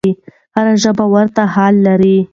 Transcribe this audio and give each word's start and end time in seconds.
هره 0.55 0.73
ژبه 0.83 1.05
ورته 1.13 1.41
حالت 1.55 1.77
لري. 1.85 2.17